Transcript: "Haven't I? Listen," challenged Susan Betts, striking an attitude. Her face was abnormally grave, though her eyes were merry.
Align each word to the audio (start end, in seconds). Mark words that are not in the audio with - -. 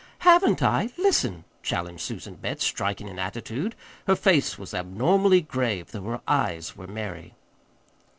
"Haven't 0.25 0.63
I? 0.63 0.89
Listen," 0.97 1.43
challenged 1.61 2.01
Susan 2.01 2.33
Betts, 2.33 2.63
striking 2.63 3.07
an 3.07 3.19
attitude. 3.19 3.75
Her 4.07 4.15
face 4.15 4.57
was 4.57 4.73
abnormally 4.73 5.41
grave, 5.41 5.91
though 5.91 6.01
her 6.05 6.21
eyes 6.27 6.75
were 6.75 6.87
merry. 6.87 7.35